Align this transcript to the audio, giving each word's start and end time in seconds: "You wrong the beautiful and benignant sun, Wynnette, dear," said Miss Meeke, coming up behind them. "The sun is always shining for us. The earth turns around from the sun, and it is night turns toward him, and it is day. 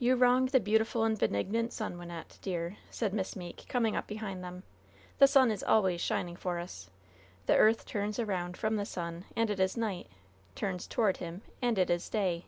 "You 0.00 0.16
wrong 0.16 0.46
the 0.46 0.58
beautiful 0.58 1.04
and 1.04 1.16
benignant 1.16 1.72
sun, 1.72 1.96
Wynnette, 1.96 2.40
dear," 2.42 2.78
said 2.90 3.14
Miss 3.14 3.36
Meeke, 3.36 3.64
coming 3.68 3.94
up 3.94 4.08
behind 4.08 4.42
them. 4.42 4.64
"The 5.18 5.28
sun 5.28 5.52
is 5.52 5.62
always 5.62 6.00
shining 6.00 6.34
for 6.34 6.58
us. 6.58 6.90
The 7.46 7.54
earth 7.56 7.86
turns 7.86 8.18
around 8.18 8.56
from 8.56 8.74
the 8.74 8.84
sun, 8.84 9.24
and 9.36 9.48
it 9.48 9.60
is 9.60 9.76
night 9.76 10.08
turns 10.56 10.88
toward 10.88 11.18
him, 11.18 11.42
and 11.62 11.78
it 11.78 11.90
is 11.90 12.08
day. 12.08 12.46